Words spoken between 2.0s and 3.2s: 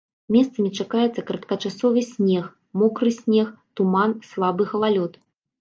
снег, мокры